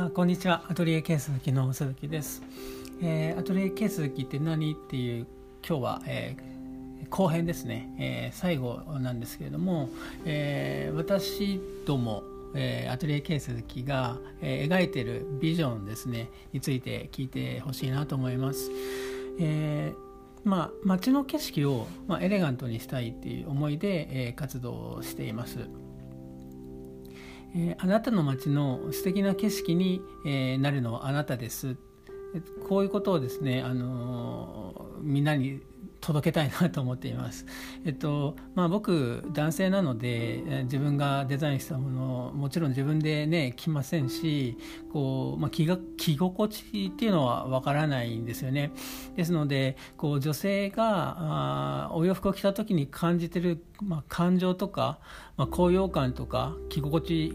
[0.00, 0.62] あこんにちは。
[0.68, 2.40] アトリエケースきの鈴木です、
[3.02, 5.26] えー、アトリエケースきって何っていう
[5.66, 9.88] 今日は、えー、後編ですね、えー、最後なんですけれども、
[10.24, 12.22] え、私ども、
[12.54, 16.30] えー、アトリエケースキが、えー、描いてるビジョンですね。
[16.52, 18.70] について聞いてほしいなと思います、
[19.40, 25.68] えーまあ、街の景色を、まあ、エレガントにしたいっていう思いで、えー、活動をしています。
[27.54, 31.76] え、あなたの街の素敵な景色に、え、なるのはあなたです。
[32.68, 35.62] こういうことをですね、あのー、みんなに
[36.08, 37.44] 届けたいなと思っています。
[37.84, 44.56] えっとまあ、僕男性なので自分がデザインしたものもちろん自分でね着ませんし
[44.90, 48.72] こう、まあ、着が着心地っていうのはわからないんですよね。
[49.16, 55.00] ですのでこう女性があお洋服を着た時に感じてる、まあ、感情とか、
[55.36, 57.34] まあ、高揚感とか着心地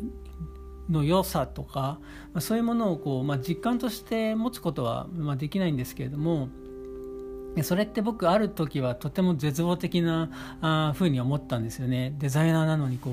[0.90, 2.00] の良さとか、
[2.34, 6.50] まあ、そういうものをこう、まあ、実感として持つことは、まあ、できないんですけれども
[7.62, 10.30] それって僕ある時はとても絶望的な
[10.62, 12.16] あ風に思ったんですよね。
[12.18, 13.12] デザイナーなのにこ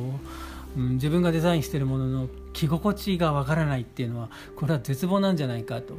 [0.77, 5.99] う、うん、自分がデザインしてるものの着心地がわからないっていうのはこれは絶望なんじゃないかと。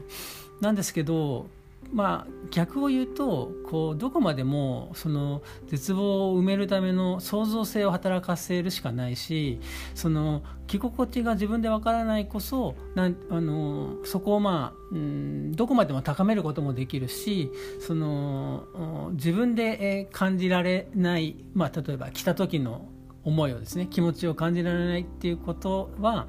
[0.60, 1.48] なんですけど
[1.92, 9.60] まあ、逆を言うとこうどこまでもその絶望を埋めるための創造性を働かせるしかないし
[9.94, 22.88] その着心地が自分でわからないこそなんあのそこを、まあ、うん、どこまでも高めることもできるしその自分で感じられない、まあ、例えば着た時の
[23.24, 26.28] 思いをですね気持ちを感じられないっていうことは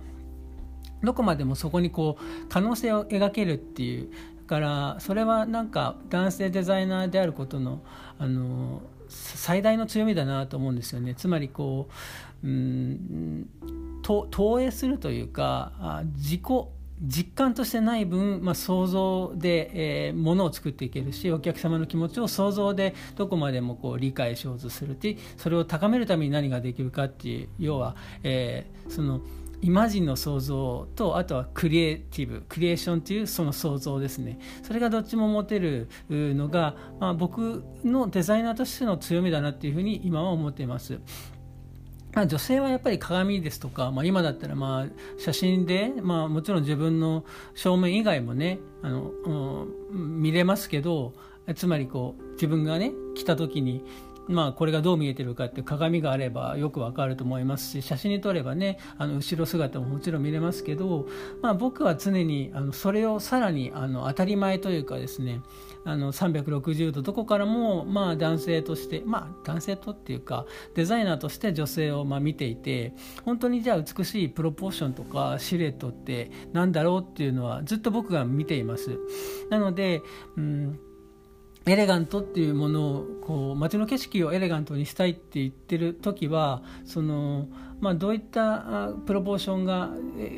[1.03, 4.11] どこまでもそこにこう可能性を描けるっていう
[4.53, 7.81] からそれはなんか男性デザイナーであることの
[8.19, 11.15] あの最大の強みだなと思うんですよね。
[11.15, 11.89] つまりこ
[12.45, 13.49] ううん
[14.03, 16.43] 投影するというか自己
[17.01, 29.21] 実感としてない分、まあ、想像で、えー、ものを作っていけるしお客様の気持ちを想像でどこまでもこう理解しようとするってそれを高めるために何ができるかっていう要は、えー、その
[29.63, 40.99] イマジンの想像とあとはクリエイティブクリエーションというその想像ですねそれがどっちも持てるのが、まあ、僕のデザイナーとしての強みだなっていうふうに今は思っています。
[42.13, 44.87] ま、女性はやっぱり鏡ですとか、まあ、今だったらまあ
[45.19, 47.25] 写真で、まあ、もちろん自分の
[47.55, 51.15] 正面以外もねあの、うん、見れますけど
[51.55, 53.85] つまりこう自分がね来た時に
[54.29, 61.07] まあ、これがどう見えてるかって鏡があればよくわかると思いますし写真に撮ればねあの後ろ姿ももちろん見れますけど、
[61.41, 65.41] まあ、僕は常にあのそれをさらにあの当たり前というかですね
[65.85, 72.95] あの360度どこからもまあ男性としてまあ男性とっていうかデザイナーとして女性をまあ見ていて
[73.25, 78.99] 本当にじゃあ美しいプロポーションとかシルエットって何だろうっていうのはずっと僕が見ています。
[79.51, 80.03] なので、
[80.37, 80.81] うん
[81.67, 87.47] エレガントっていうものをこう街の景色をエレガントにしたいって言ってる時はその、
[87.81, 89.91] まあ、どういったプロポーションが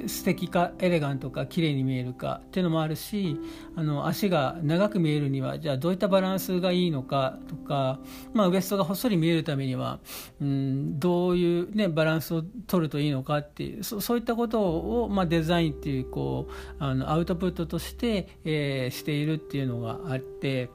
[0.06, 3.38] 素敵かエレガントか綺麗に見えるかっていうのもあるし
[3.74, 8.00] あの足が長く見えるにはじゃあどういったバランスがいいのかとか、
[8.34, 10.00] まあ、ウエストがほっそり見えるためには、
[10.42, 14.60] うん、どういう、ね、バランスを取るといいのかっていうそういったこと
[15.04, 20.68] を、まあ、デザインっていうこうあのアウトプットとして、えー、しているっていうのがあって。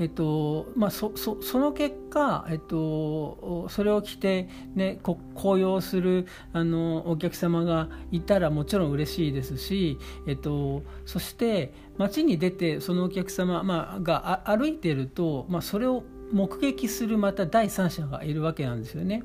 [0.00, 16.02] えっとまあ、そそその結果、えっと、それを着て、ね、こ高揚するあのお客様がいたらもちろん嬉しいですし、えっと、そして街に出てそのお客様、まあ、が歩いていると、まあ、それを
[16.32, 19.22] 目撃するまた第三者がいるわけなんですよね。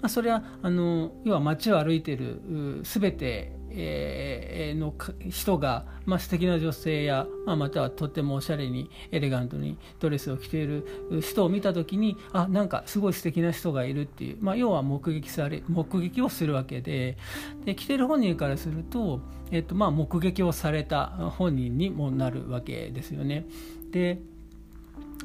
[0.00, 2.40] まあ、それはあの要は街を歩いている
[2.84, 4.94] 全てえー、の
[5.30, 10.86] 人が、まあ、素敵な女性や、まあ、またはとってもおしゃれにエレガントにドレスを着ている
[11.20, 17.16] 人を見た時にあなんかすごい素敵な人がいるっていう、まあ、要は目撃され目撃をするわけで
[17.64, 19.20] で着てる本人からすると、
[19.50, 23.46] えっとまあ、目撃をされた本人にもなるわけですよね。
[23.90, 24.18] で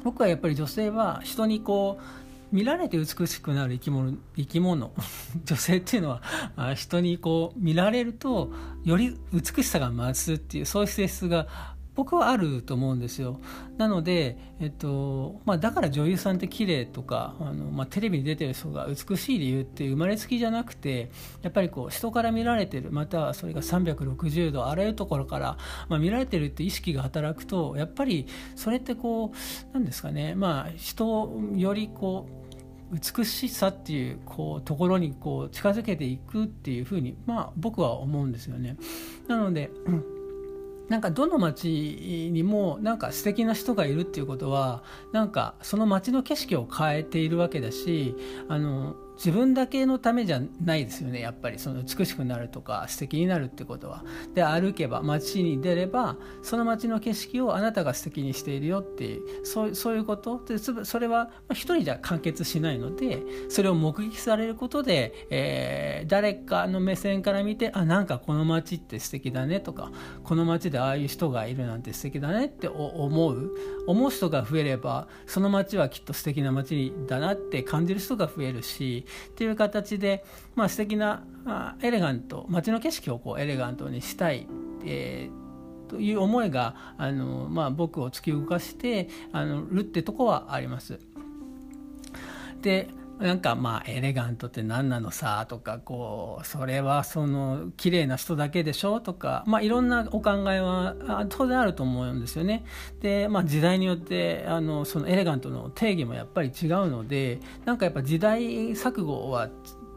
[0.04, 4.92] 僕はやっぱり女性は人にこう見られて美しくなる生き物生き物
[5.44, 6.20] 女性っていうの
[6.56, 8.52] は人にこう見られると
[8.84, 11.46] より美しさが増すっていうそういう性質が
[11.94, 13.38] 僕はあると思うんですよ。
[13.76, 21.10] なので、えっとまあ、だから女優さんって綺麗とかあの、まあ、テレビに出てる人が美しい理由って生まれつきじゃなくて
[21.42, 25.58] やっぱりこう人から見られてるまたはそれが360度あらゆるところから、
[25.88, 28.26] まあ、見られてるって意識が働くとやっぱり
[28.56, 29.32] それってこ
[29.70, 32.41] うなんですかねまあ人よりこう
[32.92, 38.76] 美しさっていうこうところにこう近づけていくっていうふうに、まあ、僕は思うんですよね。
[39.28, 40.04] なので、う ん
[40.88, 48.14] なんかどの町にもなんか素敵な人がいるっていうことはなんかその町の景色を変えているわけだし
[48.48, 51.20] あの自分だけのためじゃないですよね。
[51.20, 54.04] やっぱりその美しくなるとか素敵になるってことは。
[54.34, 60.42] で歩けば街に出ればその街の景色をあなたが素敵にしているよっていうそうそういうこと？
[60.44, 69.92] でそれは一人じゃ完結しないのでそれを目撃されることで、えー、誰かの目線から見てあなんかこの街って素敵だねとか
[70.24, 73.50] この街でああいう人がいるなんて素敵だねって思う。
[73.86, 84.46] 思う人が増えればその街はきっと素敵な街だなって感じる人が増えるしっていう形で、まあ、素敵なあエレガント街の景色をこうエレガントにしたい、
[84.84, 90.98] えー、という思いがあの、まあ、僕を突き動かしてあのるってとこはあります。
[92.62, 92.88] で
[93.22, 102.64] なんかまあエレガントって何なのさとかこうそれはその綺麗な人だけでしょとかまあいろんなお考えは当然あると思うんですよね。
[103.00, 109.48] でまあ時代によってあのそのエレガントの定義もやっぱり違うのでなんかやっぱ時代錯誤は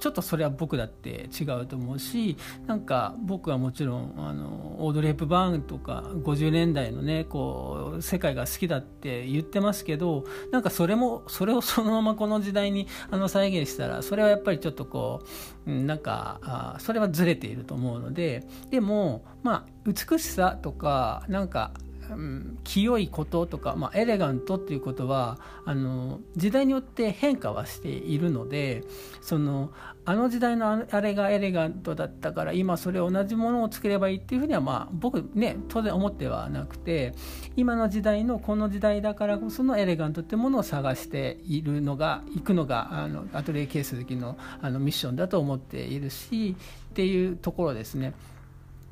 [0.06, 2.38] ちょっとそれは僕だって違うと思うし
[2.68, 15.24] なんか僕はもちろんあのオードレープ・バーンとか50年代のねこう世界が好きだって言ってますけどなんかそれもそれをそのままこの時代にあの再現したらそれはやっぱりちょっとこ
[15.66, 21.72] うなんかあそれはずれていると思うのででもまあ美しさとかなんか
[22.12, 28.84] うん、清いこととか、まあ、エレガントっていうことはあの時代によって変化はしているので
[29.22, 29.72] その
[30.06, 37.14] あの時代のあれがエレガントだったから今それ同じものを作ればいいっていうふうにはまあ僕ね当然思ってはなくて
[37.56, 46.56] 今の時代のこの時代だからこそのエレガントってものを探しているのが行くのがあのアトリエケース好きのあのミッションだと思っているし
[46.92, 48.14] っていうところですね。